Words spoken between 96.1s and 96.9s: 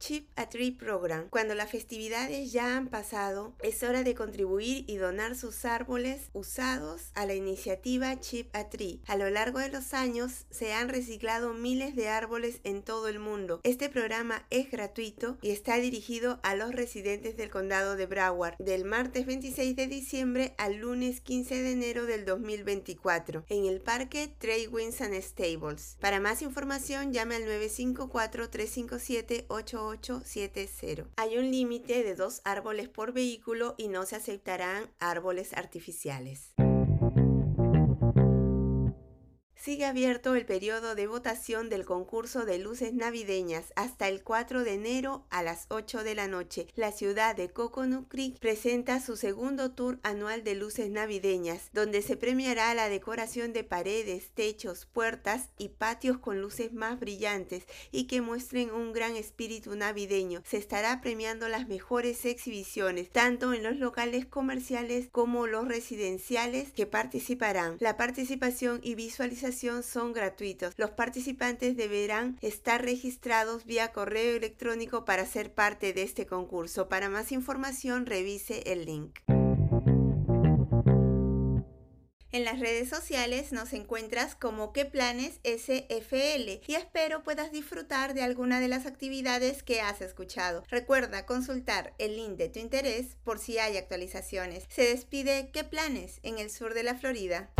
en el sur de